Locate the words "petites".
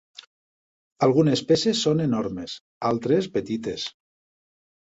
3.39-3.89